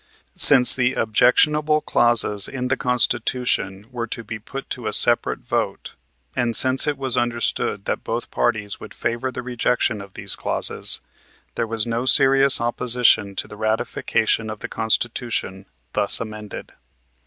[0.39, 5.93] Since the objectionable clauses in the Constitution were to be put to a separate vote,
[6.35, 11.01] and since it was understood that both parties would favor the rejection of these clauses,
[11.53, 16.71] there was no serious opposition to the ratification of the Constitution thus amended.